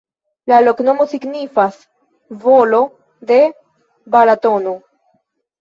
La 0.51 0.57
loknomo 0.61 1.05
signifas: 1.11 1.77
volo 2.47 2.81
de 3.33 3.39
Balatono. 4.17 4.75